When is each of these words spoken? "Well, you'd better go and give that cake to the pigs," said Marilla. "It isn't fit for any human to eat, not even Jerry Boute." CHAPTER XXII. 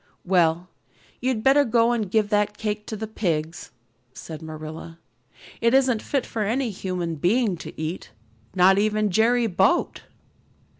"Well, 0.25 0.67
you'd 1.19 1.43
better 1.43 1.63
go 1.63 1.91
and 1.91 2.09
give 2.09 2.29
that 2.29 2.57
cake 2.57 2.87
to 2.87 2.95
the 2.95 3.05
pigs," 3.05 3.69
said 4.13 4.41
Marilla. 4.41 4.97
"It 5.61 5.75
isn't 5.75 6.01
fit 6.01 6.25
for 6.25 6.41
any 6.41 6.71
human 6.71 7.17
to 7.57 7.79
eat, 7.79 8.09
not 8.55 8.79
even 8.79 9.11
Jerry 9.11 9.45
Boute." 9.45 9.97
CHAPTER 9.97 10.01
XXII. 10.09 10.15